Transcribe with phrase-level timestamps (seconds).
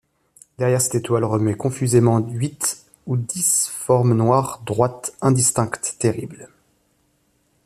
[0.57, 6.49] Derrière cette étoile remuaient confusément huit ou dix formes noires, droites, indistinctes, terribles.